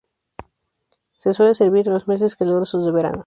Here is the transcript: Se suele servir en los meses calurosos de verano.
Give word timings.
Se 1.19 1.31
suele 1.35 1.53
servir 1.53 1.85
en 1.87 1.93
los 1.93 2.07
meses 2.07 2.35
calurosos 2.35 2.87
de 2.87 2.91
verano. 2.91 3.19